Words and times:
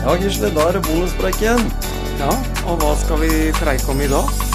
Ja, 0.00 0.16
Gisle, 0.16 0.48
da 0.54 0.68
er 0.68 0.78
det 0.78 0.86
bonuspreik 0.86 1.42
igjen. 1.42 1.60
Ja, 2.20 2.30
og 2.64 2.80
hva 2.80 2.94
skal 3.02 3.20
vi 3.20 3.50
preike 3.60 3.92
om 3.92 4.00
i 4.00 4.08
dag? 4.08 4.49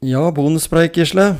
Ja, 0.00 0.30
bonuspreik, 0.32 0.94
Gisle. 0.96 1.34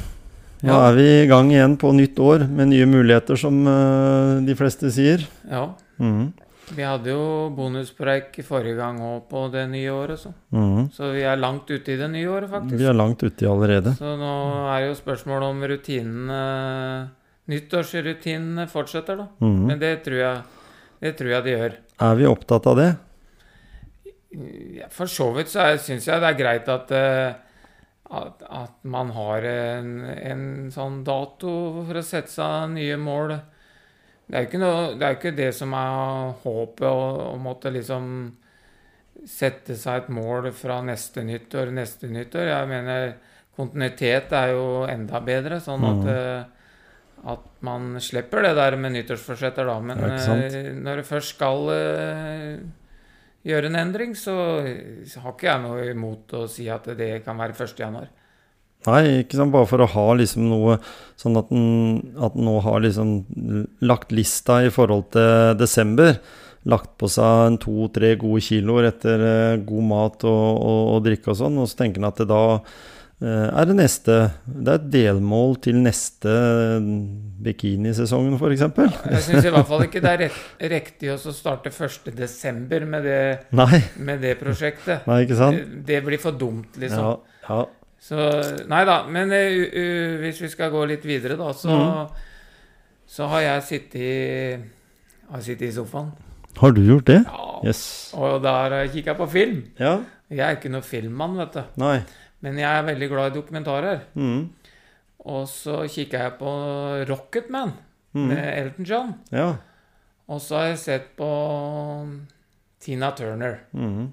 Nå 0.62 0.69
Ja. 0.69 0.91
er 0.91 0.95
vi 0.95 1.23
i 1.23 1.27
gang 1.27 1.48
igjen 1.50 1.78
på 1.78 1.92
nytt 1.95 2.16
år 2.20 2.46
med 2.48 2.69
nye 2.69 2.84
muligheter, 2.84 3.36
som 3.38 3.66
uh, 3.66 4.41
de 4.45 4.55
fleste 4.55 4.91
sier. 4.92 5.27
Ja, 5.48 5.74
Mhm. 5.98 6.33
vi 6.77 6.83
hadde 6.83 7.06
jo 7.06 7.48
bonuspreik 7.56 8.36
forrige 8.45 8.77
gang 8.77 8.98
òg 9.00 9.23
på 9.30 9.50
det 9.50 9.66
nye 9.70 9.88
året, 9.88 10.19
så. 10.19 10.34
Mhm. 10.52 10.91
Så 10.92 11.12
vi 11.14 11.23
er 11.23 11.36
langt 11.36 11.66
ute 11.70 11.88
i 11.88 11.96
det 11.96 12.10
nye 12.10 12.27
året, 12.28 12.50
faktisk. 12.50 12.77
Vi 12.78 12.84
er 12.84 12.92
langt 12.92 13.23
ute 13.23 13.46
allerede. 13.48 13.96
Så 13.96 14.16
nå 14.19 14.69
er 14.77 14.88
jo 14.88 14.95
spørsmålet 14.95 15.42
om 15.50 15.62
rutinene 15.62 17.08
Nyttårsrutinene 17.48 18.69
fortsetter, 18.69 19.17
da. 19.17 19.27
Mhm. 19.41 19.67
Men 19.67 19.78
det 19.80 20.05
tror 20.05 20.19
jeg 20.19 20.42
det 21.00 21.17
tror 21.17 21.28
jeg 21.30 21.45
de 21.45 21.50
gjør. 21.50 21.72
Er 22.00 22.14
vi 22.14 22.24
opptatt 22.27 22.67
av 22.67 22.77
det? 22.77 22.97
For 24.91 25.06
så 25.06 25.34
vidt 25.34 25.48
så 25.48 25.77
syns 25.78 26.05
jeg 26.06 26.20
det 26.20 26.28
er 26.28 26.39
greit 26.45 26.69
at, 26.69 26.91
eh, 26.92 27.33
at, 28.11 28.42
at 28.50 28.72
man 28.91 29.11
har 29.14 29.44
en, 29.47 29.91
en 30.11 30.44
sånn 30.75 31.03
dato 31.06 31.84
for 31.86 32.00
å 32.00 32.03
sette 32.03 32.33
seg 32.33 32.72
nye 32.75 32.97
mål. 32.98 33.36
Det 34.27 34.36
er 34.39 34.44
jo 34.44 34.48
ikke, 34.50 34.61
noe, 34.62 34.83
det, 34.98 35.06
er 35.06 35.17
ikke 35.19 35.34
det 35.39 35.50
som 35.55 35.72
er 35.78 36.33
håpet, 36.44 36.86
å, 36.86 37.33
å 37.33 37.36
måtte 37.42 37.70
liksom 37.75 38.06
sette 39.27 39.75
seg 39.77 40.05
et 40.05 40.08
mål 40.14 40.50
fra 40.56 40.80
neste 40.86 41.22
nyttår, 41.27 41.70
neste 41.77 42.08
nyttår. 42.11 42.48
Jeg 42.50 42.69
mener 42.70 43.11
kontinuitet 43.58 44.33
er 44.33 44.55
jo 44.55 44.67
enda 44.89 45.20
bedre, 45.27 45.58
sånn 45.61 45.84
at, 45.84 46.02
Mhm. 46.05 46.08
eh, 46.14 46.45
at 47.34 47.42
man 47.67 47.98
slipper 48.00 48.42
det 48.47 48.55
der 48.56 48.77
med 48.80 48.95
nyttårsforsetter, 48.95 49.67
da. 49.69 49.78
Men 49.80 49.98
eh, 50.00 50.70
når 50.80 50.97
du 50.97 51.02
først 51.11 51.34
skal 51.36 51.67
eh, 51.74 52.58
gjøre 53.46 53.70
en 53.70 53.78
endring, 53.80 54.16
så 54.19 54.34
har 54.60 55.33
ikke 55.33 55.48
jeg 55.48 55.62
noe 55.64 55.84
imot 55.92 56.34
å 56.36 56.46
si 56.50 56.69
at 56.72 56.88
det 56.98 57.20
kan 57.24 57.38
være 57.41 57.56
1. 57.56 57.78
januar. 57.80 58.10
Nei, 58.88 59.20
ikke 59.20 59.36
sant, 59.36 59.52
bare 59.52 59.69
for 59.69 59.84
å 59.84 59.88
ha 59.92 60.05
liksom 60.16 60.46
noe 60.48 60.78
sånn 61.20 61.36
at 61.36 61.50
en, 61.52 61.98
at 62.16 62.36
en 62.36 62.46
nå 62.46 62.55
har 62.64 62.80
liksom 62.80 63.11
lagt 63.84 64.14
lista 64.16 64.62
i 64.64 64.70
forhold 64.72 65.11
til 65.16 65.58
desember. 65.61 66.14
Lagt 66.68 66.94
på 67.00 67.08
seg 67.08 67.58
to-tre 67.61 68.14
gode 68.20 68.41
kiloer 68.44 68.88
etter 68.88 69.24
eh, 69.24 69.61
god 69.64 69.84
mat 69.88 70.24
og, 70.28 70.46
og, 70.61 70.80
og 70.94 71.05
drikke 71.05 71.33
og 71.33 71.38
sånn. 71.42 71.61
Og 71.61 71.68
så 71.68 71.83
tenker 71.83 72.00
en 72.00 72.08
at 72.08 72.20
det 72.20 72.28
da 72.33 72.42
er 73.29 73.67
det 73.69 73.75
neste 73.77 74.15
Det 74.47 74.71
er 74.73 74.79
et 74.79 74.87
delmål 74.95 75.59
til 75.61 75.77
neste 75.83 76.31
bikinisesongen, 77.45 78.37
f.eks. 78.39 78.63
Jeg 79.11 79.23
syns 79.27 79.45
i 79.48 79.53
hvert 79.53 79.69
fall 79.69 79.85
ikke 79.86 80.01
det 80.05 80.13
er 80.29 80.70
riktig 80.73 81.11
å 81.13 81.19
starte 81.33 81.73
1.12. 81.73 82.86
Med, 82.86 83.05
det- 83.05 83.53
Nei, 83.57 83.83
med 83.98 84.20
det 84.25 84.39
prosjektet. 84.41 85.07
nei, 85.09 85.23
ikke 85.25 85.36
sant? 85.39 85.57
Det, 85.57 85.85
det 85.86 86.01
blir 86.07 86.19
for 86.23 86.33
dumt, 86.33 86.77
liksom. 86.80 87.05
Ja, 87.05 87.48
ja. 87.48 87.61
Så 88.01 88.17
Nei 88.69 88.85
da. 88.89 89.03
Men 89.13 89.29
uh, 89.29 89.36
u- 89.36 89.70
u- 89.77 90.19
hvis 90.25 90.41
vi 90.41 90.48
skal 90.48 90.70
gå 90.73 90.86
litt 90.89 91.05
videre, 91.05 91.36
da, 91.36 91.51
så, 91.53 91.69
mm. 91.69 92.07
så 93.07 93.29
har 93.29 93.41
jeg 93.45 93.67
sittet 93.69 94.01
i, 94.01 94.57
har 95.30 95.45
sittet 95.45 95.69
i 95.69 95.73
sofaen. 95.77 96.09
Har 96.57 96.73
du 96.73 96.80
gjort 96.83 97.07
det? 97.07 97.20
Ja. 97.27 97.47
Yes. 97.69 97.83
Og 98.17 98.41
der 98.42 98.57
har 98.73 98.79
jeg 98.86 98.95
kikka 98.98 99.14
på 99.20 99.29
film. 99.30 99.61
Ja? 99.79 99.98
Jeg 100.33 100.41
er 100.47 100.57
ikke 100.57 100.73
noen 100.73 100.86
filmmann, 100.86 101.36
vet 101.36 101.59
du. 101.59 101.63
Nei. 101.83 101.98
Men 102.40 102.56
jeg 102.58 102.70
er 102.78 102.86
veldig 102.86 103.08
glad 103.12 103.30
i 103.30 103.36
dokumentarer. 103.39 104.05
Mm. 104.14 104.48
Og 105.30 105.42
så 105.51 105.83
kikka 105.92 106.23
jeg 106.24 106.36
på 106.39 106.52
Rocketman 107.11 107.74
mm. 108.17 108.27
med 108.30 108.45
Elton 108.55 108.86
John. 108.89 109.11
Ja. 109.34 109.51
Og 110.30 110.40
så 110.40 110.56
har 110.61 110.70
jeg 110.70 110.79
sett 110.80 111.11
på 111.18 111.29
Tina 112.80 113.11
Turner. 113.18 113.58
Mm. 113.77 114.08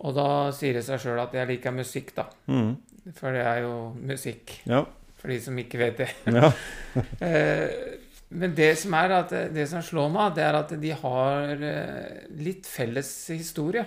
Og 0.00 0.14
da 0.16 0.28
sier 0.56 0.78
det 0.78 0.84
seg 0.86 1.02
sjøl 1.02 1.20
at 1.22 1.34
jeg 1.36 1.48
liker 1.50 1.74
musikk, 1.76 2.14
da. 2.16 2.28
Mhm. 2.50 2.70
For 3.16 3.32
det 3.32 3.42
er 3.48 3.62
jo 3.64 3.74
musikk, 3.96 4.58
Ja. 4.68 4.82
for 5.16 5.28
de 5.32 5.38
som 5.40 5.56
ikke 5.58 5.78
vet 5.80 5.96
det. 6.02 6.10
ja. 6.26 6.50
Eh, 7.20 7.96
Men 8.30 8.52
det 8.54 8.76
som 8.78 8.92
er 8.94 9.10
at 9.10 9.30
det 9.54 9.64
som 9.68 9.82
slår 9.82 10.10
meg, 10.14 10.34
det 10.36 10.44
er 10.44 10.54
at 10.54 10.70
de 10.80 10.90
har 10.94 11.48
eh, 11.66 12.26
litt 12.38 12.66
felles 12.70 13.08
historie. 13.32 13.82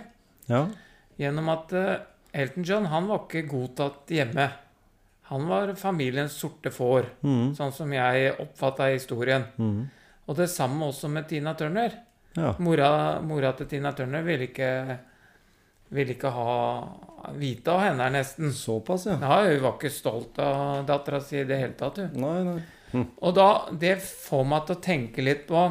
Ja. 0.49 0.65
Gjennom 1.17 1.47
at 1.53 1.71
eh, 1.79 2.01
Elton 2.33 2.65
John 2.65 2.89
han 2.89 3.07
var 3.07 3.25
ikke 3.25 3.45
godtatt 3.49 4.11
hjemme. 4.13 4.47
Han 5.29 5.45
var 5.47 5.75
familiens 5.79 6.33
sorte 6.35 6.71
får, 6.73 7.11
mm. 7.21 7.53
sånn 7.57 7.71
som 7.73 7.93
jeg 7.93 8.33
oppfatta 8.41 8.89
historien. 8.91 9.45
Mm. 9.61 9.85
Og 10.27 10.37
det 10.39 10.49
samme 10.51 10.89
også 10.89 11.11
med 11.13 11.29
Tina 11.29 11.53
Turner. 11.57 11.95
Ja. 12.33 12.55
Mora, 12.63 12.89
mora 13.21 13.53
til 13.57 13.69
Tina 13.69 13.93
Turner 13.93 14.25
ville 14.25 14.49
ikke, 14.49 14.71
ville 15.93 16.15
ikke 16.15 16.33
ha 16.33 16.57
vite 17.37 17.71
av 17.71 17.83
henne, 17.85 18.09
nesten. 18.17 18.53
Såpass, 18.57 19.07
ja. 19.11 19.19
Ja, 19.21 19.39
hun 19.47 19.63
var 19.63 19.77
ikke 19.77 19.93
stolt 19.93 20.41
av 20.41 20.83
dattera 20.89 21.21
si 21.21 21.39
i 21.43 21.47
det 21.47 21.61
hele 21.61 21.77
tatt. 21.79 22.01
Hun. 22.01 22.17
Nei, 22.23 22.37
nei. 22.49 23.05
Og 23.25 23.33
da, 23.37 23.47
det 23.79 23.95
får 24.01 24.45
meg 24.49 24.67
til 24.67 24.77
å 24.77 24.83
tenke 24.89 25.25
litt 25.25 25.47
på 25.49 25.65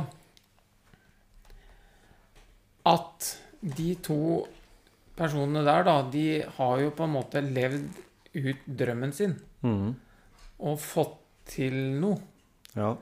at 2.91 3.29
de 3.63 3.93
to 4.03 4.23
personene 5.17 5.63
der, 5.65 5.85
da, 5.85 5.97
de 6.11 6.43
har 6.57 6.81
jo 6.81 6.91
på 6.97 7.05
en 7.05 7.13
måte 7.17 7.43
levd 7.45 7.89
ut 8.35 8.63
drømmen 8.67 9.13
sin 9.13 9.35
Mm. 9.63 9.95
og 10.59 10.79
fått 10.81 11.19
til 11.47 11.75
noe 12.01 12.19
Ja. 12.75 12.97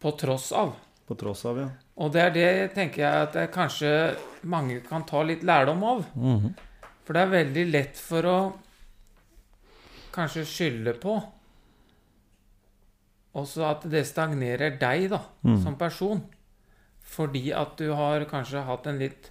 på 0.00 0.10
tross 0.18 0.50
av. 0.52 0.74
På 1.06 1.14
tross 1.16 1.44
av, 1.46 1.58
ja. 1.58 1.68
Og 1.96 2.12
det 2.12 2.20
er 2.22 2.30
det 2.30 2.74
tenker 2.74 3.02
jeg 3.02 3.28
at 3.28 3.52
kanskje 3.52 4.16
mange 4.44 4.80
kan 4.84 5.04
ta 5.04 5.22
litt 5.22 5.42
lærdom 5.42 5.82
av. 5.84 6.04
Mhm. 6.14 6.54
For 7.04 7.12
det 7.12 7.22
er 7.22 7.44
veldig 7.44 7.70
lett 7.72 7.96
for 7.96 8.22
å 8.22 8.52
kanskje 10.12 10.44
skylde 10.44 10.94
på. 11.00 11.22
Også 13.36 13.64
at 13.70 13.84
det 13.92 14.04
stagnerer 14.08 14.78
deg, 14.80 15.10
da, 15.12 15.20
mm. 15.44 15.62
som 15.62 15.76
person. 15.76 16.22
Fordi 17.06 17.52
at 17.54 17.76
du 17.76 17.92
har 17.94 18.24
kanskje 18.24 18.64
hatt 18.64 18.86
en 18.86 18.98
litt 18.98 19.30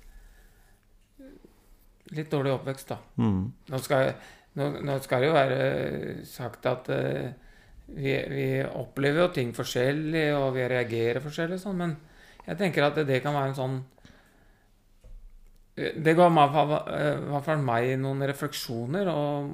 litt 2.13 2.29
dårlig 2.31 2.53
oppvekst, 2.53 2.91
da. 2.91 2.99
Mm. 3.17 3.41
Nå 3.71 3.81
skal, 3.81 4.11
nå, 4.59 4.69
nå 4.85 4.99
skal 5.03 5.23
det 5.23 5.29
jo 5.29 5.35
være 5.35 5.59
sagt 6.29 6.67
at 6.69 6.91
uh, 6.93 7.29
vi, 7.87 8.13
vi 8.29 8.45
opplever 8.65 9.25
jo 9.25 9.31
ting 9.33 9.53
forskjellig, 9.55 10.27
og 10.37 10.53
vi 10.57 10.67
reagerer 10.69 11.23
forskjellig, 11.23 11.59
sånn, 11.61 11.81
men 11.81 11.95
jeg 12.45 12.59
tenker 12.59 12.87
at 12.87 12.97
det, 12.99 13.07
det 13.09 13.21
kan 13.25 13.33
være 13.33 13.51
en 13.53 13.57
sånn 13.57 13.77
Det 15.75 16.13
ga 16.15 16.27
meg, 16.31 16.53
eh, 16.55 17.17
i 17.19 17.31
hvert 17.33 17.47
fall 17.47 17.63
meg 17.65 17.89
noen 17.99 18.21
refleksjoner, 18.29 19.09
og 19.11 19.49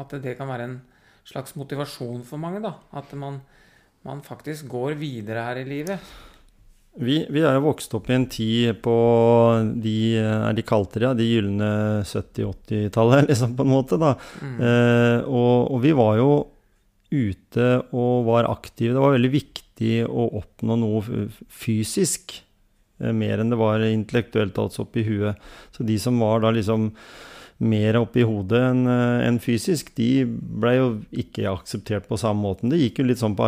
at 0.00 0.16
det 0.24 0.32
kan 0.38 0.48
være 0.50 0.66
en 0.66 0.80
slags 1.28 1.54
motivasjon 1.54 2.24
for 2.26 2.42
mange, 2.42 2.58
da. 2.64 2.72
At 2.98 3.12
man, 3.14 3.38
man 4.02 4.24
faktisk 4.26 4.66
går 4.72 4.96
videre 4.98 5.44
her 5.46 5.60
i 5.60 5.68
livet. 5.68 6.10
Vi, 6.98 7.20
vi 7.30 7.42
er 7.46 7.54
jo 7.54 7.68
vokst 7.68 7.92
opp 7.94 8.08
i 8.10 8.16
en 8.16 8.26
tid 8.30 8.80
på 8.82 8.94
de, 9.78 9.94
er 10.18 10.56
de 10.56 10.64
kalte 10.66 10.98
det, 10.98 11.06
ja, 11.06 11.12
de 11.14 11.28
gylne 11.28 11.70
70-80-tallet, 12.02 13.26
liksom, 13.30 13.54
på 13.56 13.66
en 13.66 13.70
måte, 13.70 13.98
da. 14.00 14.16
Mm. 14.42 14.56
Eh, 14.58 15.28
og, 15.28 15.70
og 15.70 15.80
vi 15.84 15.94
var 15.96 16.18
jo 16.18 16.30
ute 17.10 17.70
og 17.94 18.26
var 18.26 18.50
aktive. 18.50 18.96
Det 18.96 19.04
var 19.04 19.14
veldig 19.14 19.32
viktig 19.36 19.94
å 20.10 20.28
oppnå 20.42 20.76
noe 20.82 21.26
fysisk, 21.46 22.40
eh, 22.98 23.14
mer 23.14 23.38
enn 23.38 23.54
det 23.54 23.62
var 23.62 23.86
intellektuelt, 23.86 24.58
altså 24.58 24.82
oppi 24.88 25.06
huet. 25.06 25.38
Så 25.76 25.86
de 25.86 25.98
som 26.02 26.18
var 26.18 26.42
da 26.42 26.50
liksom 26.58 26.90
mer 27.70 28.00
oppi 28.00 28.24
hodet 28.26 28.60
enn 28.72 28.86
en 28.88 29.38
fysisk, 29.42 29.92
de 29.94 30.24
ble 30.26 30.78
jo 30.78 30.86
ikke 31.22 31.50
akseptert 31.52 32.10
på 32.10 32.18
samme 32.18 32.42
måten. 32.48 32.72
Det 32.72 32.80
gikk 32.80 33.02
jo 33.02 33.12
litt 33.12 33.20
sånn 33.22 33.36
på 33.38 33.46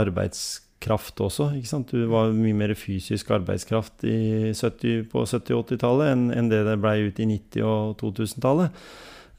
arbeidskraft 0.82 1.20
også. 1.20 1.56
ikke 1.56 1.68
sant? 1.68 1.92
Du 1.92 2.06
var 2.10 2.32
mye 2.32 2.54
mer 2.54 2.74
fysisk 2.74 3.30
arbeidskraft 3.30 4.04
i 4.04 4.52
70, 4.52 5.08
på 5.10 5.24
70-80-tallet 5.24 6.12
enn 6.12 6.30
enn 6.32 6.50
det 6.50 6.64
det 6.66 6.80
blei 6.80 7.06
ut 7.06 7.18
i 7.18 7.26
90- 7.26 7.62
og 7.62 7.96
2000-tallet. 8.00 8.70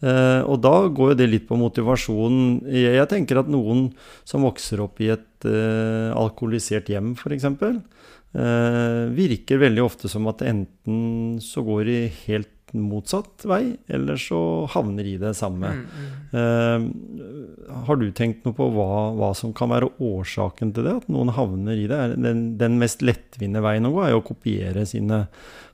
Eh, 0.03 0.41
og 0.43 0.59
da 0.61 0.87
går 0.87 1.13
jo 1.13 1.19
det 1.19 1.29
litt 1.29 1.47
på 1.47 1.55
motivasjonen. 1.55 2.63
Jeg, 2.67 2.95
jeg 2.97 3.09
tenker 3.09 3.39
at 3.39 3.51
noen 3.51 3.91
som 4.25 4.43
vokser 4.43 4.81
opp 4.83 4.99
i 5.01 5.11
et 5.13 5.47
eh, 5.47 6.11
alkoholisert 6.15 6.89
hjem, 6.91 7.13
f.eks., 7.15 7.45
eh, 7.47 9.03
virker 9.15 9.61
veldig 9.63 9.83
ofte 9.83 10.11
som 10.11 10.27
at 10.27 10.43
enten 10.43 11.39
så 11.43 11.63
går 11.63 11.87
de 11.87 11.99
helt 12.25 12.52
motsatt 12.73 13.45
vei, 13.49 13.75
eller 13.87 14.17
så 14.19 14.39
havner 14.73 15.07
i 15.07 15.15
det 15.21 15.33
samme. 15.37 15.73
Mm, 15.77 15.83
mm. 15.93 16.13
Uh, 16.33 17.81
har 17.87 17.99
du 18.01 18.07
tenkt 18.15 18.47
noe 18.47 18.57
på 18.57 18.69
hva, 18.73 18.89
hva 19.17 19.33
som 19.37 19.53
kan 19.55 19.71
være 19.73 19.91
årsaken 20.01 20.73
til 20.73 20.87
det? 20.87 20.95
At 21.03 21.11
noen 21.13 21.33
havner 21.37 21.77
i 21.77 21.89
det? 21.89 22.01
Den, 22.17 22.45
den 22.61 22.79
mest 22.81 23.05
lettvinte 23.05 23.61
veien 23.63 23.89
å 23.89 23.93
gå 23.93 24.05
er 24.05 24.15
jo 24.15 24.23
å 24.23 24.27
kopiere 24.33 24.87
sine 24.89 25.25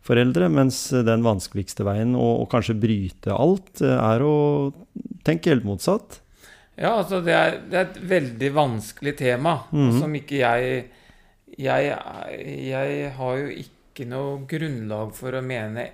foreldre, 0.06 0.50
mens 0.52 0.82
den 1.06 1.26
vanskeligste 1.26 1.86
veien, 1.88 2.16
og, 2.18 2.44
og 2.44 2.50
kanskje 2.52 2.78
bryte 2.80 3.36
alt, 3.36 3.84
eh, 3.84 3.96
er 3.96 4.26
å 4.26 4.36
tenke 5.28 5.54
helt 5.54 5.68
motsatt. 5.68 6.22
Ja, 6.80 6.96
altså 7.02 7.20
det 7.24 7.36
er, 7.36 7.58
det 7.68 7.76
er 7.76 7.88
et 7.90 8.00
veldig 8.08 8.50
vanskelig 8.56 9.18
tema 9.20 9.58
mm. 9.72 9.90
som 10.00 10.14
ikke 10.16 10.38
jeg, 10.40 10.86
jeg 11.60 11.90
Jeg 12.70 13.10
har 13.18 13.40
jo 13.42 13.50
ikke 13.66 14.06
noe 14.08 14.38
grunnlag 14.48 15.12
for 15.18 15.36
å 15.36 15.44
mene 15.44 15.90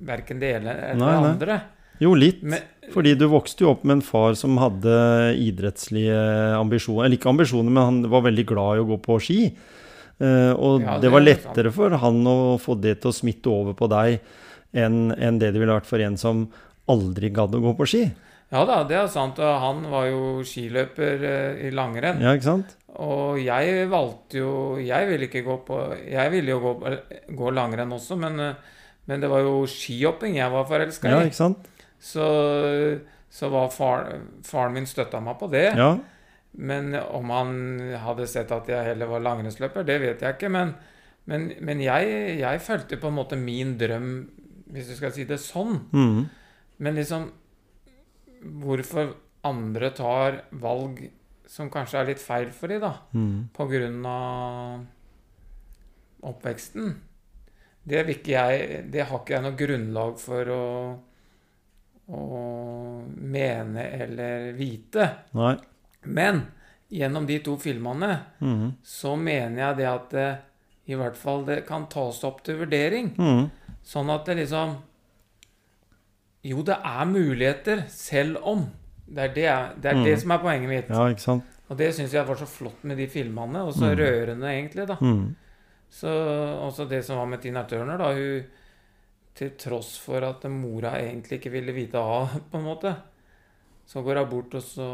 verken 0.00 0.40
det 0.42 0.54
ene 0.58 0.74
eller 0.90 1.00
Nei, 1.00 1.12
det 1.22 1.30
andre. 1.34 1.60
Jo, 2.02 2.14
litt. 2.18 2.42
Men, 2.42 2.60
Fordi 2.92 3.14
du 3.16 3.26
vokste 3.30 3.64
jo 3.64 3.70
opp 3.70 3.84
med 3.86 4.00
en 4.00 4.02
far 4.02 4.34
som 4.34 4.56
hadde 4.58 4.94
idrettslige 5.38 6.16
ambisjoner. 6.58 7.06
Eller 7.06 7.18
ikke 7.18 7.30
ambisjoner, 7.30 7.70
men 7.70 7.84
han 7.84 8.10
var 8.10 8.24
veldig 8.26 8.44
glad 8.50 8.76
i 8.78 8.82
å 8.82 8.88
gå 8.88 8.98
på 9.04 9.18
ski. 9.22 9.38
Eh, 10.18 10.52
og 10.54 10.82
Ja, 10.82 10.96
det 10.98 11.06
det 11.06 11.12
var 11.14 11.22
er 11.22 11.28
lettere 11.30 11.72
for 11.74 11.90
han 12.02 12.20
å 12.26 12.36
få 12.62 12.76
det 12.80 13.00
til 13.02 13.10
å 13.10 13.14
smitte 13.16 13.50
over 13.50 13.74
på 13.78 13.88
deg 13.90 14.20
enn 14.74 15.12
en 15.14 15.38
det 15.38 15.52
det 15.54 15.60
ville 15.62 15.74
vært 15.74 15.86
for 15.90 16.02
en 16.02 16.16
som 16.18 16.44
aldri 16.90 17.30
gadd 17.34 17.54
å 17.54 17.62
gå 17.62 17.72
på 17.78 17.86
ski. 17.86 18.04
ja 18.52 18.64
da, 18.66 18.82
det 18.84 18.96
er 18.98 19.06
sant. 19.08 19.38
Og 19.38 19.60
han 19.62 19.82
var 19.90 20.06
jo 20.10 20.42
skiløper 20.46 21.24
eh, 21.30 21.66
i 21.68 21.70
langrenn. 21.74 22.20
Ja, 22.22 22.34
ikke 22.34 22.50
sant? 22.50 22.76
Og 22.94 23.40
jeg 23.42 23.88
valgte 23.90 24.38
jo 24.38 24.50
Jeg 24.78 25.08
ville 25.08 25.26
ikke 25.26 25.40
gå 25.42 25.56
på 25.66 25.78
Jeg 26.06 26.30
ville 26.30 26.52
jo 26.52 26.60
gå, 26.62 26.74
gå 27.34 27.48
langrenn 27.50 27.90
også, 27.90 28.14
men, 28.18 28.38
eh, 28.38 28.54
men 29.06 29.20
det 29.20 29.28
var 29.30 29.40
jo 29.44 29.66
skihopping 29.68 30.36
jeg 30.38 30.50
var 30.52 30.64
forelska 30.68 31.10
Ja, 31.10 31.20
i. 31.22 31.26
ikke 31.28 31.36
sant? 31.40 31.66
Så, 32.00 32.24
så 33.30 33.48
var 33.52 33.68
far, 33.72 34.10
faren 34.44 34.72
min 34.76 34.86
støtta 34.86 35.20
meg 35.20 35.38
på 35.40 35.48
det. 35.52 35.66
Ja, 35.76 35.98
Men 36.56 36.94
om 36.94 37.30
han 37.34 37.54
hadde 37.98 38.26
sett 38.30 38.52
at 38.54 38.68
jeg 38.70 38.84
heller 38.86 39.06
var 39.10 39.20
langrennsløper, 39.24 39.82
det 39.84 39.96
vet 40.00 40.20
jeg 40.22 40.36
ikke. 40.36 40.48
Men, 40.54 40.74
men, 41.26 41.48
men 41.60 41.80
jeg, 41.82 42.38
jeg 42.38 42.60
fulgte 42.62 42.96
på 43.02 43.08
en 43.10 43.16
måte 43.16 43.36
min 43.40 43.72
drøm, 43.80 44.10
hvis 44.70 44.86
du 44.92 44.94
skal 44.96 45.12
si 45.16 45.24
det 45.26 45.40
sånn. 45.42 45.80
Mm. 45.92 46.20
Men 46.78 46.94
liksom 47.00 47.30
Hvorfor 48.44 49.14
andre 49.48 49.88
tar 49.96 50.42
valg 50.60 50.98
som 51.48 51.70
kanskje 51.72 51.98
er 52.02 52.08
litt 52.10 52.20
feil 52.20 52.50
for 52.52 52.68
dem, 52.68 52.80
da, 52.84 52.90
Mm. 53.16 53.48
på 53.56 53.66
grunn 53.70 54.04
av 54.06 54.84
oppveksten, 56.24 56.94
det, 57.86 58.06
ikke 58.08 58.32
jeg, 58.32 58.90
det 58.90 59.06
har 59.06 59.18
ikke 59.20 59.34
jeg 59.34 59.42
noe 59.42 59.56
grunnlag 59.58 60.18
for 60.18 60.44
å, 60.54 60.62
å 62.08 62.22
mene 63.16 63.84
eller 64.04 64.52
vite. 64.56 65.08
Nei. 65.36 65.54
Men 66.04 66.42
gjennom 66.92 67.26
de 67.26 67.38
to 67.44 67.56
filmene 67.60 68.18
Mhm. 68.40 68.72
så 68.82 69.16
mener 69.16 69.56
jeg 69.68 69.76
det 69.76 69.86
at 69.88 70.10
det, 70.10 70.38
i 70.86 70.94
hvert 70.94 71.16
fall 71.16 71.44
det 71.44 71.66
kan 71.66 71.86
tas 71.88 72.22
opp 72.24 72.42
til 72.44 72.56
vurdering. 72.60 73.14
Mhm. 73.16 73.50
Sånn 73.84 74.10
at 74.14 74.24
det 74.26 74.36
liksom 74.44 74.76
Jo, 76.44 76.60
det 76.62 76.76
er 76.84 77.04
muligheter, 77.06 77.84
selv 77.88 78.36
om. 78.44 78.66
Det 79.08 79.18
er 79.18 79.28
det, 79.28 79.80
det, 79.80 79.90
er 79.90 79.94
det 80.04 80.12
Mhm. 80.12 80.20
som 80.20 80.30
er 80.30 80.38
poenget 80.38 80.68
mitt. 80.68 80.88
Ja? 80.90 81.38
Og 81.70 81.76
det 81.78 81.94
syns 81.94 82.12
jeg 82.12 82.26
var 82.26 82.34
så 82.36 82.44
flott 82.46 82.84
med 82.84 82.98
de 82.98 83.06
filmene, 83.06 83.62
og 83.64 83.72
så 83.72 83.88
Mhm. 83.88 83.96
rørende, 83.96 84.44
egentlig. 84.52 84.86
da. 84.86 84.96
Så 85.94 86.10
også 86.10 86.88
det 86.90 87.04
som 87.06 87.20
var 87.20 87.28
med 87.30 87.42
Tina 87.44 87.62
Turner, 87.70 88.00
da. 88.00 88.10
Hun 88.16 88.44
Til 89.34 89.50
tross 89.58 89.96
for 89.98 90.22
at 90.22 90.44
mora 90.50 90.92
egentlig 91.00 91.40
ikke 91.40 91.50
ville 91.50 91.72
vite 91.74 91.98
av, 91.98 92.36
på 92.50 92.58
en 92.60 92.66
måte, 92.68 92.92
så 93.86 94.02
går 94.06 94.20
hun 94.22 94.30
bort 94.30 94.54
og 94.54 94.62
så 94.62 94.86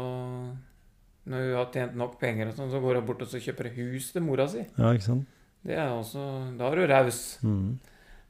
Når 1.29 1.43
hun 1.45 1.53
har 1.59 1.69
tjent 1.73 1.93
nok 1.95 2.15
penger, 2.19 2.49
og 2.49 2.57
sånn, 2.57 2.71
så 2.73 2.81
går 2.81 2.97
hun 2.97 3.05
bort 3.05 3.21
og 3.21 3.29
så 3.29 3.41
kjøper 3.41 3.69
hus 3.75 4.09
til 4.15 4.25
mora 4.25 4.47
si. 4.49 4.63
Ja, 4.79 4.89
ikke 4.95 5.05
sant? 5.05 5.27
Det 5.61 5.77
er 5.77 5.91
også 5.93 6.23
Da 6.57 6.71
er 6.71 6.79
du 6.81 6.85
raus. 6.89 7.21
Mm. 7.45 7.77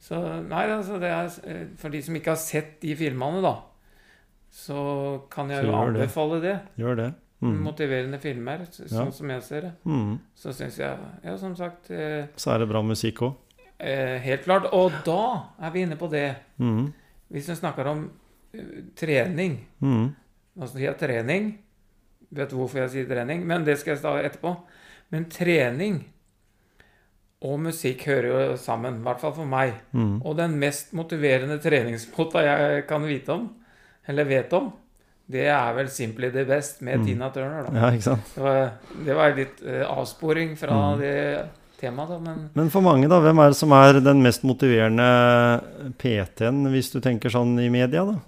Så 0.01 0.19
nei, 0.49 0.65
altså 0.73 0.97
det 0.99 1.11
er 1.13 1.67
For 1.79 1.93
de 1.93 2.01
som 2.03 2.15
ikke 2.17 2.33
har 2.33 2.41
sett 2.41 2.79
de 2.81 2.95
filmene, 2.99 3.39
da, 3.45 3.53
så 4.51 4.81
kan 5.31 5.49
jeg 5.53 5.63
Så 5.63 5.69
jo 5.69 5.77
anbefale 5.79 6.41
det. 6.43 6.55
det. 6.75 6.83
Gjør 6.83 6.97
det. 6.99 7.09
Mhm. 7.41 7.63
Motiverende 7.63 8.19
filmer, 8.21 8.65
sånn 8.69 9.05
Ja. 9.07 9.11
som 9.11 9.29
jeg 9.29 9.41
ser 9.43 9.61
det. 9.61 9.71
Mm. 9.85 10.19
Så 10.35 10.53
syns 10.53 10.77
jeg, 10.77 10.97
ja, 11.23 11.37
som 11.37 11.55
sagt 11.55 11.89
eh, 11.91 12.27
Så 12.37 12.51
er 12.53 12.59
det 12.59 12.67
bra 12.69 12.81
musikk 12.83 13.21
òg. 13.21 13.35
eh, 13.79 14.19
Helt 14.19 14.43
klart. 14.43 14.67
Og 14.73 14.91
da 15.05 15.45
er 15.61 15.71
vi 15.71 15.81
inne 15.81 15.95
på 15.97 16.09
det. 16.11 16.35
Mm. 16.59 16.93
Hvis 17.31 17.47
vi 17.49 17.55
snakker 17.55 17.87
om 17.87 18.11
uh, 18.53 18.59
trening 18.95 19.59
Mhm. 19.81 20.15
Nå 20.57 20.67
sier 20.67 20.91
jeg 20.91 20.97
trening. 20.99 21.57
Vet 22.31 22.49
du 22.49 22.57
hvorfor 22.57 22.79
jeg 22.81 22.89
sier 22.89 23.05
trening? 23.07 23.45
Men 23.47 23.63
det 23.65 23.77
skal 23.79 23.95
jeg 23.95 24.01
ta 24.03 24.17
etterpå. 24.21 24.57
Men 25.09 25.25
trening 25.25 26.03
og 27.41 27.59
musikk 27.59 28.03
hører 28.05 28.27
jo 28.51 28.57
sammen. 28.57 28.99
I 28.99 29.03
hvert 29.03 29.19
fall 29.19 29.33
for 29.33 29.45
meg. 29.45 29.73
Mm. 29.93 30.21
Og 30.25 30.35
den 30.37 30.59
mest 30.59 30.93
motiverende 30.93 31.57
treningsmåta 31.59 32.43
jeg 32.45 32.85
kan 32.87 33.01
vite 33.07 33.29
om, 33.33 33.47
eller 34.07 34.23
vet 34.29 34.53
om, 34.53 34.71
det 35.31 35.47
er 35.47 35.73
vel 35.77 35.87
Simply 35.89 36.29
the 36.33 36.43
Best 36.45 36.81
med 36.81 36.99
Mm. 36.99 37.05
Tina 37.07 37.29
Turner. 37.33 37.63
da. 37.69 37.73
Ja, 37.79 37.91
ikke 37.95 38.03
sant? 38.09 38.31
Det 38.35 38.43
var, 38.43 38.71
det 39.05 39.15
var 39.15 39.35
litt 39.37 39.61
uh, 39.65 39.83
avsporing 39.97 40.55
fra 40.59 40.75
Mm. 40.95 40.99
det 40.99 41.49
temaet, 41.81 42.09
da, 42.09 42.17
men 42.19 42.49
Men 42.55 42.69
for 42.69 42.81
mange, 42.85 43.07
da, 43.09 43.19
hvem 43.19 43.39
er 43.41 43.47
det 43.49 43.57
som 43.57 43.71
er 43.73 43.99
den 43.99 44.21
mest 44.21 44.43
motiverende 44.43 45.07
PT-en, 45.97 46.65
hvis 46.73 46.91
du 46.93 46.99
tenker 47.01 47.29
sånn 47.33 47.55
i 47.59 47.69
media, 47.73 48.05
da? 48.05 48.19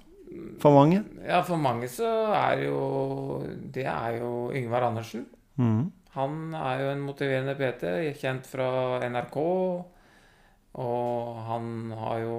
For 0.60 0.72
mange? 0.72 1.04
ja, 1.28 1.42
for 1.44 1.58
mange 1.58 1.88
så 1.92 2.08
er 2.34 2.64
jo 2.66 3.44
Det 3.74 3.86
er 3.86 4.20
jo 4.20 4.52
Yngvar 4.56 4.84
Andersen. 4.90 5.26
Mm. 5.60 5.92
Han 6.16 6.54
er 6.54 6.80
jo 6.82 6.90
en 6.94 7.02
motiverende 7.08 7.56
PT, 7.58 7.84
kjent 8.22 8.46
fra 8.46 9.00
NRK. 9.10 9.38
Og 10.76 11.38
han 11.48 11.92
har 11.98 12.20
jo 12.24 12.38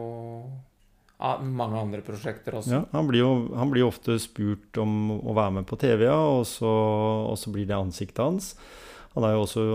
mange 1.45 1.79
andre 1.81 2.01
prosjekter 2.05 2.57
også. 2.61 2.73
Ja, 2.75 2.81
han 2.93 3.07
blir, 3.11 3.21
jo, 3.25 3.31
han 3.59 3.71
blir 3.73 3.87
ofte 3.89 4.17
spurt 4.23 4.77
om 4.83 4.95
å 5.19 5.35
være 5.37 5.57
med 5.61 5.67
på 5.71 5.79
TV, 5.81 6.07
ja, 6.09 6.17
og 6.39 6.45
så, 6.51 6.71
og 7.31 7.39
så 7.41 7.53
blir 7.55 7.67
det 7.71 7.77
ansiktet 7.79 8.23
hans. 8.25 8.53
Han 9.15 9.27
har 9.27 9.37
jo 9.37 9.45
også 9.47 9.67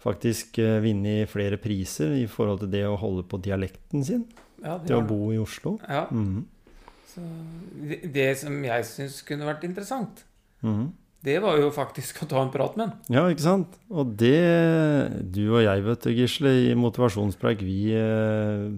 faktisk 0.00 0.58
eh, 0.62 0.78
vunnet 0.84 1.28
flere 1.28 1.58
priser 1.60 2.14
i 2.22 2.26
forhold 2.30 2.62
til 2.62 2.70
det 2.72 2.84
å 2.88 2.94
holde 3.00 3.24
på 3.28 3.40
dialekten 3.44 4.04
sin. 4.06 4.22
Ja, 4.64 4.78
det 4.80 4.94
å 4.96 5.02
bo 5.08 5.30
i 5.32 5.38
Oslo. 5.40 5.78
Ja, 5.88 6.06
så 7.10 7.22
det, 7.80 8.02
det 8.14 8.26
som 8.38 8.56
jeg 8.64 8.84
syns 8.88 9.20
kunne 9.26 9.48
vært 9.48 9.64
interessant, 9.66 10.24
Mhm. 10.62 10.90
det 11.24 11.38
var 11.42 11.56
jo 11.58 11.70
faktisk 11.72 12.22
å 12.22 12.28
ta 12.28 12.42
en 12.44 12.50
prat 12.52 12.76
med 12.76 12.86
han. 12.90 12.98
Ja, 13.08 13.22
ikke 13.32 13.40
sant? 13.46 13.78
Og 13.90 14.12
det 14.20 14.36
Du 15.32 15.42
og 15.56 15.62
jeg, 15.64 15.82
vet 15.84 16.02
du, 16.04 16.10
Gisle, 16.12 16.52
i 16.70 16.74
Motivasjonspreik, 16.76 17.60
vi 17.64 17.92
eh, 17.96 18.68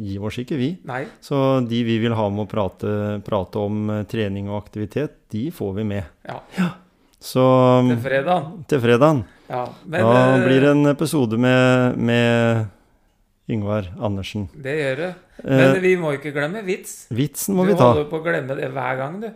gir 0.00 0.22
oss 0.24 0.38
ikke, 0.40 0.56
vi. 0.56 0.70
Nei. 0.88 1.02
Så 1.20 1.60
de 1.68 1.82
vi 1.84 1.98
vil 2.02 2.14
ha 2.16 2.28
med 2.32 2.46
å 2.46 2.50
prate, 2.50 2.92
prate 3.26 3.58
om 3.60 3.90
eh, 3.90 4.04
trening 4.10 4.48
og 4.50 4.62
aktivitet, 4.62 5.18
de 5.32 5.50
får 5.54 5.74
vi 5.80 5.84
med. 5.84 6.04
Ja, 6.28 6.40
Så 7.22 7.42
til 7.88 7.98
fredag. 8.02 8.46
til 8.68 8.80
fredagen. 8.82 9.24
Ja, 9.52 9.66
men 9.86 10.00
da 10.08 10.22
eh, 10.36 10.46
blir 10.46 10.60
det 10.64 10.70
en 10.72 10.86
episode 10.90 11.38
med, 11.38 11.98
med 11.98 12.66
Yngvar 13.52 13.90
Andersen. 14.00 14.48
Det 14.54 14.78
gjør 14.80 14.96
det. 15.06 15.12
Men 15.42 15.72
Eh, 15.76 15.80
vi 15.82 15.96
må 15.98 16.12
ikke 16.14 16.30
glemme 16.30 16.60
vits. 16.62 17.06
vitsen 17.10 17.56
må 17.56 17.64
du 17.66 17.72
vi 17.72 17.78
ta. 17.78 17.88
holder 17.92 18.04
på 18.10 18.20
å 18.20 18.22
glemme 18.22 18.54
det 18.54 18.68
hver 18.70 18.96
gang, 19.00 19.16
du. 19.20 19.30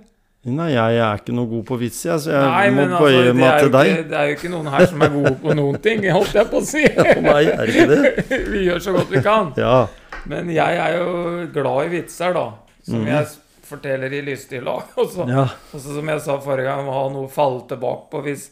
Nei, 0.47 0.69
jeg 0.77 0.99
er 1.03 1.17
ikke 1.19 1.35
noe 1.35 1.49
god 1.51 1.65
på 1.67 1.77
vits, 1.81 2.05
jeg, 2.07 2.21
så 2.23 2.31
jeg 2.31 2.45
Nei, 2.47 2.69
må 2.71 2.83
altså, 2.85 3.01
bøye 3.03 3.23
det, 3.27 3.33
meg 3.35 3.57
til 3.59 3.71
deg. 3.75 3.89
ikke, 3.91 4.05
det 4.13 4.19
er 4.21 4.29
jo 4.29 4.35
ikke 4.37 4.51
noen 4.53 4.69
her 4.71 4.85
som 4.87 5.03
er 5.03 5.11
gode 5.17 5.33
på 5.43 5.55
noen 5.59 5.79
ting, 5.83 6.05
holdt 6.15 6.37
jeg 6.39 6.47
på 6.53 6.61
å 6.61 6.67
si. 6.69 6.85
For 7.01 7.23
meg 7.27 7.49
er 7.51 7.67
det 7.67 7.75
ikke 7.75 7.89
det. 7.91 8.27
vi 8.53 8.63
gjør 8.69 8.85
så 8.85 8.95
godt 8.95 9.11
vi 9.11 9.23
kan. 9.27 9.51
Ja. 9.59 9.81
Men 10.31 10.53
jeg 10.55 10.79
er 10.83 10.99
jo 10.99 11.49
glad 11.55 11.87
i 11.87 11.93
vitser, 11.99 12.37
da. 12.37 12.47
Som 12.87 13.03
mm. 13.03 13.11
jeg 13.11 13.27
forteller 13.67 14.13
i 14.13 14.23
lystig 14.27 14.63
lag. 14.65 14.87
Og 15.01 15.11
så, 15.13 15.27
ja. 15.31 15.49
som 15.73 16.15
jeg 16.15 16.23
sa 16.25 16.39
forrige 16.43 16.71
gang, 16.71 16.87
må 16.87 16.95
ha 16.95 17.09
noe 17.13 17.29
å 17.29 17.33
falle 17.33 17.65
tilbake 17.71 18.11
på 18.13 18.23
hvis 18.27 18.49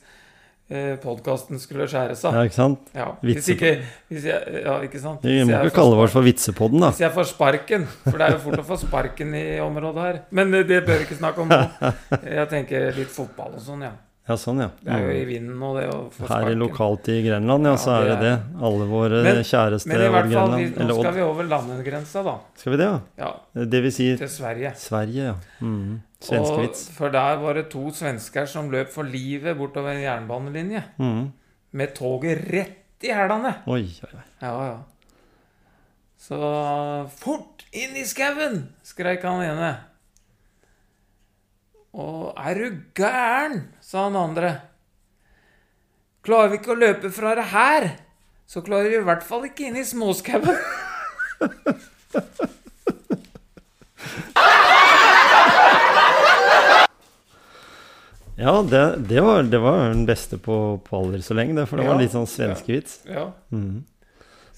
eh, 0.68 0.94
podkasten 1.02 1.60
skulle 1.62 1.86
skjære 1.90 2.16
seg. 2.18 2.36
Ja, 2.36 2.46
ikke 2.48 2.58
sant? 2.58 2.88
Ja, 2.96 3.10
hvis 3.24 3.50
ikke 3.54 3.76
hvis 4.10 4.28
jeg, 4.30 4.62
Ja, 4.64 4.78
ikke 4.86 5.02
sant? 5.02 5.26
Vi 5.26 5.42
må 5.46 5.60
ikke 5.60 5.76
kalle 5.80 6.00
oss 6.02 6.14
for 6.14 6.26
Vitsepodden, 6.26 6.82
da. 6.82 6.94
Hvis 6.94 7.04
jeg 7.04 7.14
får 7.14 7.30
sparken, 7.34 7.86
for 8.06 8.18
det 8.18 8.26
er 8.26 8.38
jo 8.38 8.42
fort 8.48 8.64
å 8.64 8.66
få 8.72 8.80
sparken 8.86 9.36
i 9.38 9.44
området 9.64 10.08
her. 10.08 10.24
Men 10.34 10.54
eh, 10.54 10.66
det 10.68 10.82
bør 10.88 11.00
vi 11.02 11.08
ikke 11.08 11.20
snakke 11.20 11.46
om 11.46 11.54
nå. 11.54 11.62
Jeg 12.40 12.50
tenker 12.52 12.90
litt 12.98 13.14
fotball 13.14 13.54
og 13.58 13.62
sånn, 13.62 13.86
ja. 13.86 13.94
Ja, 14.24 14.34
sånn, 14.40 14.60
ja. 14.62 14.70
Det 14.80 14.88
er 14.88 15.02
jo 15.04 15.10
i 15.20 15.24
vinden 15.28 15.58
nå, 15.60 15.70
det 15.76 15.88
å 15.92 15.98
få 16.10 16.24
Her 16.30 16.46
i 16.48 16.54
lokalt 16.56 17.08
i 17.12 17.18
Grenland, 17.26 17.66
ja, 17.68 17.72
Ja, 17.74 17.76
så 17.76 17.90
er 17.92 18.04
det 18.08 18.14
det 18.14 18.20
det. 18.22 18.30
er- 18.32 18.64
Alle 18.64 18.86
våre 18.88 19.22
Men- 19.22 19.42
kjæreste 19.44 19.86
Men 19.86 20.00
i 20.00 20.08
hvert 20.14 20.32
fall, 20.32 20.54
vi, 20.56 20.64
nå 20.70 20.80
Eller 20.80 20.94
skal 21.02 21.12
vi 21.14 21.20
over 21.20 21.44
landegrensa, 21.44 22.22
da. 22.24 22.38
Skal 22.56 22.72
vi 22.72 22.76
det, 22.78 22.86
ja? 22.86 23.00
Ja, 23.18 23.64
Det 23.66 23.82
vil 23.82 23.92
si 23.92 24.16
til 24.16 24.28
Sverige. 24.28 24.72
Sverige, 24.76 25.24
ja. 25.28 25.34
Mm. 25.60 26.00
Og, 26.00 26.24
Svenskevits. 26.24 26.88
for 26.96 27.10
der 27.10 27.36
var 27.36 27.52
det 27.54 27.68
to 27.70 27.90
svensker 27.90 28.46
som 28.48 28.70
løp 28.70 28.88
for 28.88 29.02
livet 29.04 29.58
bortover 29.58 29.90
en 29.92 30.00
jernbanelinje. 30.00 30.82
Mm. 30.98 31.32
Med 31.72 31.94
toget 31.94 32.48
rett 32.50 33.02
i 33.02 33.08
hælene. 33.12 33.56
Oi, 33.66 33.82
oi, 33.82 34.10
oi. 34.14 34.22
Ja, 34.40 34.66
ja. 34.66 34.76
Så 36.18 37.06
fort 37.10 37.64
inn 37.72 37.94
i 37.96 38.04
skauen! 38.04 38.68
skreik 38.82 39.22
han 39.22 39.42
ene. 39.42 39.76
Og 41.94 42.32
er 42.36 42.58
du 42.58 42.78
gæren? 42.98 43.60
sa 43.80 44.04
han 44.08 44.16
andre. 44.18 44.54
Klarer 46.24 46.50
vi 46.50 46.58
ikke 46.58 46.72
å 46.74 46.80
løpe 46.80 47.10
fra 47.14 47.34
det 47.38 47.44
her, 47.52 47.88
så 48.48 48.62
klarer 48.64 48.90
vi 48.90 48.98
i 48.98 49.06
hvert 49.06 49.22
fall 49.26 49.44
ikke 49.46 49.68
inn 49.68 49.76
i 49.78 49.84
småskauen. 49.86 50.56
Ja, 58.36 58.62
det, 58.62 58.96
det, 59.08 59.20
var, 59.22 59.42
det 59.42 59.58
var 59.62 59.88
den 59.92 60.06
beste 60.08 60.38
på, 60.42 60.56
på 60.82 60.98
aldri 60.98 61.20
så 61.22 61.36
lenge, 61.38 61.54
det, 61.54 61.68
for 61.70 61.78
det 61.78 61.86
var 61.86 62.00
litt 62.00 62.14
sånn 62.14 62.26
svenskevits. 62.28 63.02
Ja. 63.06 63.28
Mhm. 63.54 63.84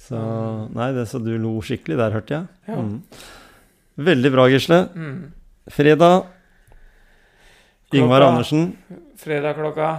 Så 0.07 0.19
Nei, 0.71 0.93
det, 0.95 1.09
så 1.11 1.19
du 1.19 1.33
lo 1.43 1.57
skikkelig 1.67 1.97
der, 1.99 2.15
hørte 2.15 2.37
jeg. 2.39 2.47
Ja. 2.71 2.79
Mhm. 2.79 3.03
Veldig 4.07 4.31
bra, 4.33 4.45
Gisle. 4.53 4.79
Mm. 4.93 5.21
Fredag. 5.73 6.27
Ingvar 7.95 8.27
Andersen. 8.27 8.73
Fredag 9.17 9.55
klokka 9.55 9.91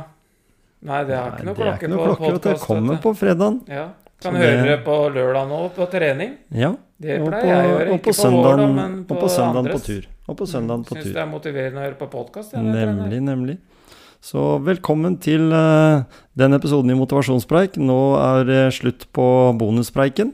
Nei, 0.87 0.99
det 1.07 1.15
har 1.17 1.31
Nei, 1.31 1.37
ikke 1.39 1.45
noe 1.47 1.53
er 1.53 1.61
klokke 1.61 1.87
noe 1.89 2.03
på 2.03 2.17
klokke. 2.19 2.41
Det 2.43 2.59
kommer 2.61 2.99
på 3.01 3.13
fredagen. 3.17 3.61
Ja. 3.71 3.87
Kan 4.21 4.35
det... 4.37 4.45
høre 4.45 4.75
på 4.85 4.97
lørdag 5.13 5.47
nå 5.49 5.61
på 5.73 5.87
trening. 5.89 6.35
Ja. 6.53 6.75
Det 7.01 7.17
pleier 7.21 7.49
jeg 7.49 7.57
å 7.57 7.71
gjøre. 7.71 7.95
Ikke 7.97 8.11
på 8.11 8.17
søndagen, 8.17 8.61
da, 8.61 8.67
men 8.77 8.93
på, 9.05 9.17
og 9.17 9.23
på, 9.23 9.31
søndagen 9.33 9.71
på 9.73 9.81
tur. 9.85 10.05
Og 10.27 10.37
på 10.37 10.47
søndagen 10.49 10.85
på 10.85 10.95
Syns 10.95 11.07
tur. 11.07 11.15
det 11.15 11.23
er 11.23 11.29
motiverende 11.29 11.81
å 11.81 11.85
høre 11.85 11.97
på 11.99 12.09
podkast. 12.13 12.53
Trener. 12.53 12.77
Nemlig, 12.91 13.19
nemlig. 13.25 13.57
Så 14.27 14.45
velkommen 14.65 15.19
til 15.21 15.49
uh, 15.53 16.05
den 16.37 16.57
episoden 16.57 16.93
i 16.93 16.97
Motivasjonspreik. 16.97 17.77
Nå 17.81 17.99
er 18.21 18.47
det 18.49 18.63
slutt 18.77 19.05
på 19.13 19.27
bonuspreiken. 19.57 20.33